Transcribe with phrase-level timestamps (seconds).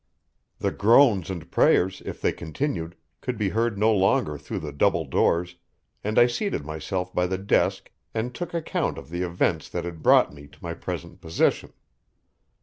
[0.57, 5.05] The groans and prayers, if they continued, could be heard no longer through the double
[5.05, 5.57] doors,
[6.03, 10.01] and I seated myself by the desk and took account of the events that had
[10.01, 11.73] brought me to my present position.